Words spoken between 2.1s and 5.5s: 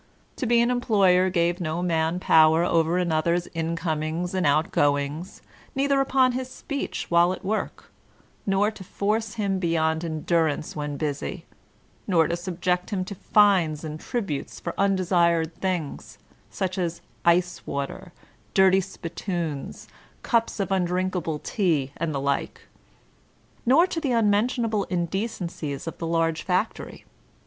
power over another's incomings and outgoings,